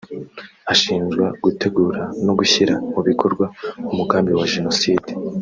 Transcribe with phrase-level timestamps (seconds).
[0.73, 3.45] Ashinjwa gutegura no gushyira mu bikorwa
[3.91, 5.09] umugambi wa Jenoside